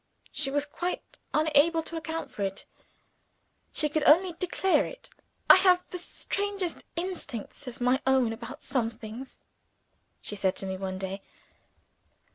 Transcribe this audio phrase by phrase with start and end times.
[0.31, 2.65] She was quite unable to account for it;
[3.71, 5.11] she could only declare it.
[5.47, 9.41] "I have the strangest instincts of my own about some things,"
[10.19, 11.21] she said to me one day.